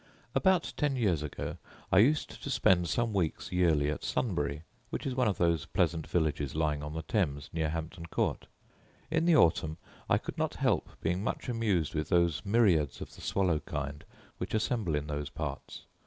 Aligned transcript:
About 0.33 0.73
ten 0.77 0.95
years 0.95 1.21
ago 1.21 1.57
I 1.91 1.99
used 1.99 2.41
to 2.41 2.49
spend 2.49 2.89
some 2.89 3.13
weeks 3.13 3.51
yearly 3.51 3.91
at 3.91 4.03
Sunbury, 4.03 4.63
which 4.89 5.05
is 5.05 5.13
one 5.13 5.27
of 5.27 5.37
those 5.37 5.67
pleasant 5.67 6.07
villages 6.07 6.55
lying 6.55 6.81
on 6.81 6.95
the 6.95 7.03
Thames, 7.03 7.51
near 7.53 7.69
Hampton 7.69 8.07
court. 8.07 8.47
In 9.11 9.25
the 9.27 9.35
autumn, 9.35 9.77
I 10.09 10.17
could 10.17 10.39
not 10.39 10.55
help 10.55 10.89
being 11.01 11.23
much 11.23 11.47
amused 11.49 11.93
with 11.93 12.09
those 12.09 12.43
myriads 12.43 12.99
of 12.99 13.13
the 13.13 13.21
swallow 13.21 13.59
kind 13.59 14.03
which 14.39 14.55
assemble 14.55 14.95
in 14.95 15.05
those 15.05 15.29
parts. 15.29 15.85